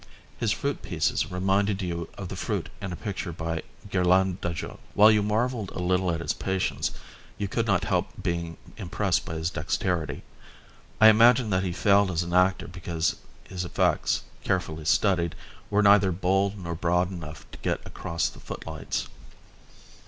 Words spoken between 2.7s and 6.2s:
in a picture by Ghirlandajo. While you marvelled a little